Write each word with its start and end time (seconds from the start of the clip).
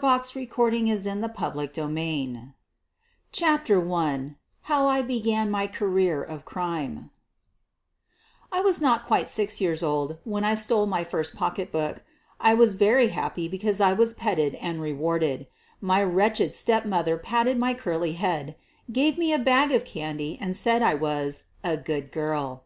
SOPHIE 0.00 0.46
LYONS 0.48 0.52
QUEEN 0.52 0.92
OF 0.92 1.04
THE 1.20 1.28
BURGLARS 1.28 2.50
CHAPTER 3.32 3.92
I 3.94 4.34
HOW 4.62 4.86
I 4.86 5.02
BEGAN 5.02 5.50
MY 5.50 5.66
CAREER 5.66 6.22
OF 6.22 6.44
CRIME 6.44 7.10
I 8.52 8.60
was 8.60 8.80
not 8.80 9.08
quite 9.08 9.26
six 9.26 9.60
years 9.60 9.82
old 9.82 10.18
when 10.22 10.44
I 10.44 10.54
stole 10.54 10.86
my 10.86 11.02
first 11.02 11.34
pocketbook. 11.34 12.04
I 12.38 12.54
was 12.54 12.74
very 12.74 13.08
happy 13.08 13.48
because 13.48 13.80
I 13.80 13.92
was 13.92 14.14
petted 14.14 14.54
and 14.54 14.80
rewarded; 14.80 15.48
my 15.80 16.04
wretched 16.04 16.54
stepmother 16.54 17.16
patted 17.18 17.58
my 17.58 17.74
curly 17.74 18.12
head, 18.12 18.54
gave 18.92 19.18
me 19.18 19.32
a 19.32 19.38
bag 19.40 19.72
of 19.72 19.84
candy, 19.84 20.38
and 20.40 20.54
said 20.54 20.80
I 20.80 20.94
was 20.94 21.46
a 21.64 21.76
"good 21.76 22.12
girl." 22.12 22.62